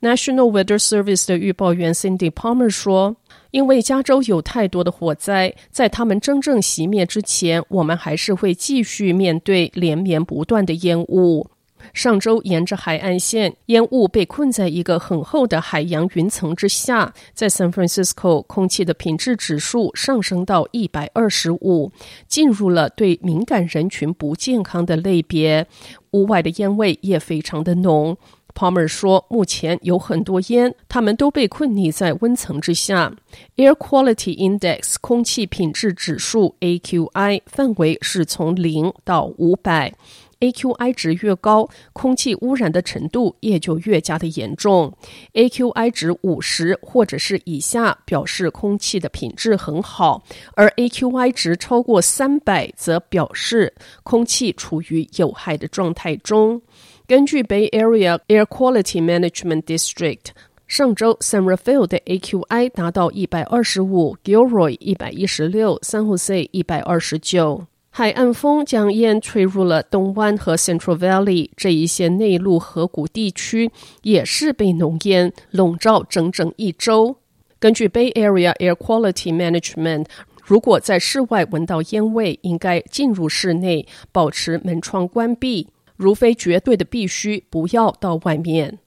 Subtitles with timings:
[0.00, 3.16] National Weather Service 的预报员 Cindy Palmer 说
[3.50, 11.48] ：“因为加州有太多的火灾，在它们真正熄灭之前，我们还是会继续面对连绵不断的烟雾。”
[11.94, 17.12] 上周，沿着海岸线，烟雾被困在一个很厚的海洋云层之下。
[17.32, 21.90] 在 San Francisco，空气的品质指数上升到一百二十五，
[22.28, 25.66] 进入了对敏感人群不健康的类别。
[26.10, 28.14] 屋外的烟味也非常的浓。
[28.54, 33.14] Palmer 说，目前有很多烟，它们都被困匿在温层之下。
[33.56, 39.94] Air Quality Index 空气品质指数 AQI 范围是从零到五百。
[40.40, 44.90] AQI 值越高，空气污染的程度也就越加的严重。
[45.34, 50.22] AQI 值五十或者是以下，表示空气的品质很好；
[50.54, 56.62] 而 AQI 值超过三百，则表示空气处于有害的状态中。
[57.10, 60.26] 根据 Bay Area Air Quality Management District，
[60.68, 67.66] 上周 San Rafael 的 AQI 达到一百二十五，Gilroy 一百一十六，San Jose 一百二十九。
[67.90, 77.16] 海岸风将烟吹入了东湾和 Central Valley 这一些内陆河谷地区，也是被浓烟笼罩整整一周。
[77.58, 80.06] 根据 Bay Area Air Quality Management，
[80.44, 85.66] 如果在室外闻到烟味，应该进入室内，保持门窗关闭，
[86.00, 88.78] 如非绝对的必须，不要到外面。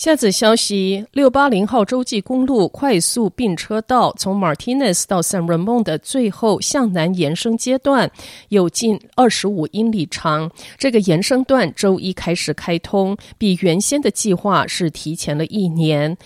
[0.00, 8.10] 下子消息：六八零号洲际公路快速并车道从 Martinez 到 San Ramon 的最后向南延伸阶段
[8.48, 10.50] 有近二十五英里长。
[10.78, 16.16] 这个延伸段周一开始开通，比原先的计划是提前了一年。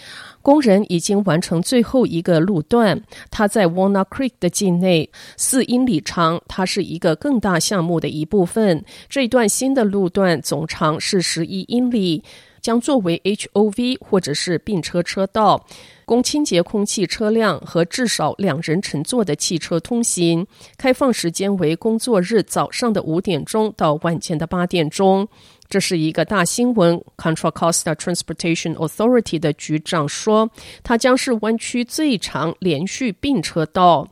[0.40, 6.40] 工人已经完成最后一个路段，它在 Walnut Creek 的境内，四英里长。
[6.46, 8.84] 它是一个更大项目的一部分。
[9.08, 12.22] 这段新的路段总长是十一英里。
[12.64, 15.62] 将作为 HOV 或者是并车车道，
[16.06, 20.46] 供清洁空气车辆和至少两人乘坐的汽车通行。
[20.78, 25.28] 开放时间为工作日早上的五点钟到晚间的八点钟。
[25.68, 26.98] 这是一个大新闻。
[27.18, 30.48] Contra Costa Transportation Authority 的局长说，
[30.82, 34.08] 它将是湾区最长连续并车道。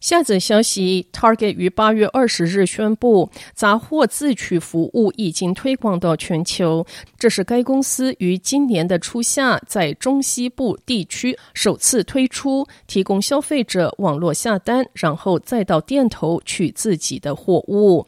[0.00, 6.86] 下则消息：Target 于八月二十日宣布，杂货自取服务已经推广到全球。
[7.18, 18.06] 这是该公司于今年的初夏在中西部地区首次推出，提供消费者网络下单，然后再到店头取自己的货物。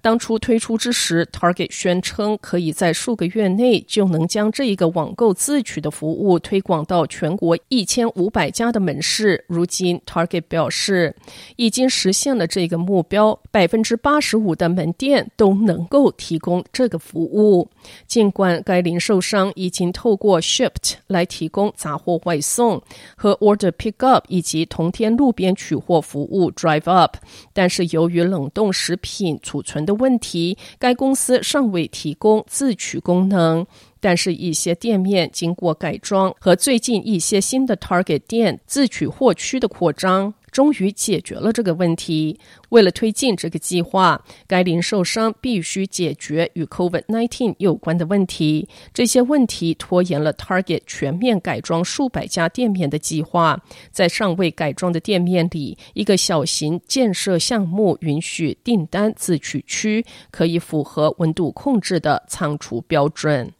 [0.00, 9.44] 当初推出之时，Target 宣称可以在数个月内就能将这一个网购自取的服务推广到全国一千五百家的门市。
[9.46, 11.14] 如今，Target 表示。
[11.56, 17.68] 已经实现了这个目标，百分之八十五的门店都能够提供这个服务。
[18.06, 22.82] 尽管该零售商已经透过 Shipt 来提供杂货外送
[23.16, 27.16] 和 Order Pickup 以及同天路边取货服务 Drive Up，
[27.52, 33.66] 但是由于冷冻食品储存的问题，该公司尚未提供自取功能。
[34.00, 40.34] 但是，一些店面经过改装和最近一些新的 Target 店自取货区的扩张。
[40.54, 42.38] 终于解决了这个问题。
[42.68, 48.68] 为了推进这个计划，该零售商必须解决与 COVID-19 有关的问题。
[48.92, 53.60] 这些问题拖延了 Target 全面改装数百家店面的计划。
[53.90, 63.52] 在尚未改装的店面里，一个小型建设项目允许订单自取区可以符合温度控制的仓储标准。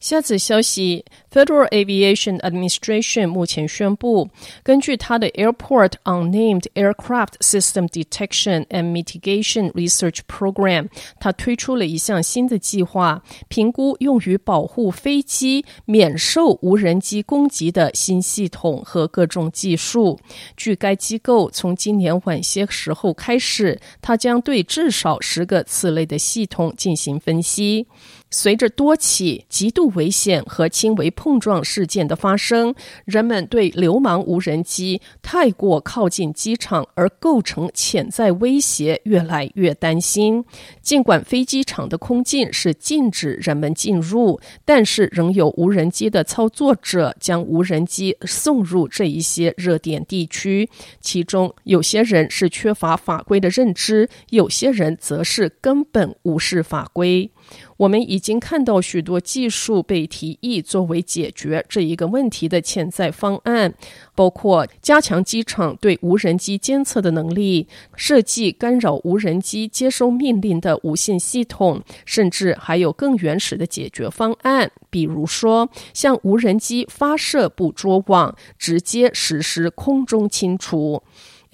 [0.00, 1.02] 下次消息
[1.34, 4.30] ，Federal Aviation Administration 目前宣布，
[4.62, 10.88] 根据它的 Airport Unnamed Aircraft System Detection and Mitigation Research Program，
[11.18, 20.20] 它推出了一项新的计划，评估用于保护飞机免受无人机攻击的新系统和各种技术。
[20.56, 27.88] 据该机构从今年晚些时候开始，它将对至少十个此类的系统进行分析。
[28.30, 32.74] 随着多起极度危险和轻微破碰撞事件的发生，
[33.06, 40.44] 人们对流氓无人机太过靠近机场而构成潜在威胁越来越担心。
[40.82, 50.68] 尽管飞机场的空禁是禁止人们进入，但是仍有无人机的操作者将无人机送入这一些热点地区，
[51.00, 57.30] 其中有些人是缺乏法规的认知，有些人则是根本无视法规。
[57.76, 63.74] 我们已经看到许多技术被提议作为解决这一个问题的潜在方案，
[64.14, 67.66] 包括加强机场对无人机监测的能力、
[67.96, 81.02] 设计干扰无人机接收命令的无线系统，甚至还有更原始的解决方案，比如说向无人机发射捕捉网，直接实施空中清除。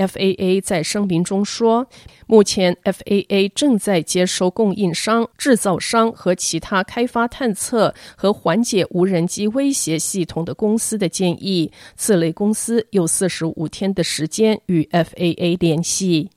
[0.01, 1.87] FAA 在声明中说，
[2.27, 11.71] 目前 FAA 正在接收供应商、制造商和其他开发探测和缓解无人机威胁系统的公司的建议。
[11.97, 16.31] 此类公司有四十五天的时间与 FAA 联系。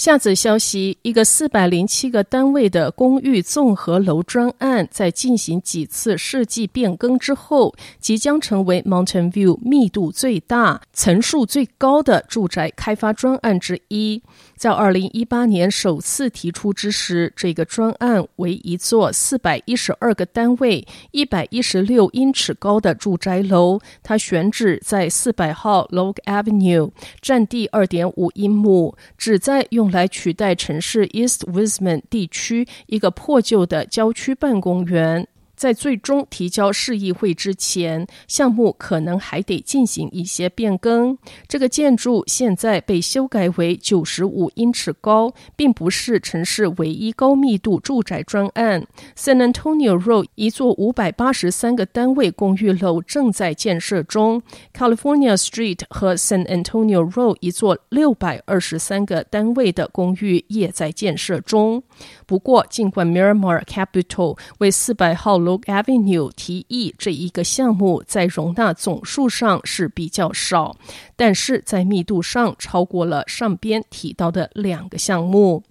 [0.00, 14.22] 下则消息：一个四百零七个单位的公寓综合楼专案，在进行几次设计变更之后，即将成为 Mountain View 密度最大、层数最高的住宅开发专案之一。
[14.56, 23.78] 在二零一八年首次提出之时，这个专案为一座四百一十二个单位、一百一十六英尺高的住宅楼。
[24.02, 29.89] 它选址在四百号 Log Avenue，占地二点五英亩，旨在用。
[29.90, 35.26] 来取代城市 East Wisman 地区一个破旧的郊区办公园。
[35.60, 41.18] 在最终提交市议会之前，项目可能还得进行一些变更。
[41.46, 48.86] 这个建筑现在被修改为九十五英尺高，并不是城市唯一高密度住宅专案。
[49.14, 54.42] San Antonio Road 一座五百八十三个单位公寓楼正在建设中
[54.72, 61.82] ，California Street 和 San Antonio Road 一座六百二十三个单位的公寓也在建设中。
[62.24, 70.76] 不过，尽管 Miramar Capital 为四百号楼 Log Avenue 提议这一个项目在容纳总数上是比较少，
[71.16, 75.64] 但是在密度上超过了上边提到的两个项目。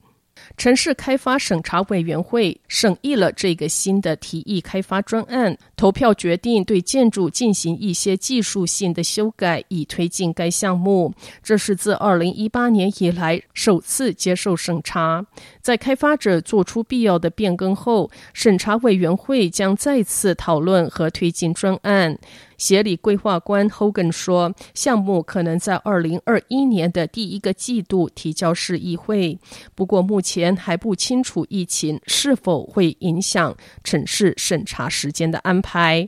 [0.60, 11.14] 城市开发审查委员会审议了这个新的提议开发专案，投票决定对建筑进行一些技术性的修改，以推进该项目。
[11.42, 15.26] 这是自二零一八年以来首次接受审查。
[15.62, 22.20] 在开发者做出必要的变更后，审查委员会将再次讨论和推进专案。
[22.60, 29.40] 协理规划官 Hogan 说，项目可能在二零二一年的第一个季度提交市议会，
[29.74, 36.08] 不过目前还不清楚疫情是否会影响城市审查时间的安排。